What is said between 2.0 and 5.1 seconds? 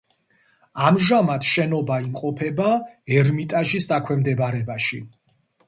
იმყოფება ერმიტაჟის დაქვემდებარებაში.